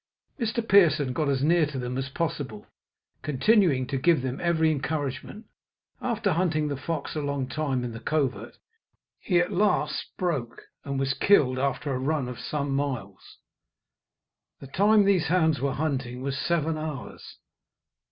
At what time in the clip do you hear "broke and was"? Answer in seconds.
10.17-11.13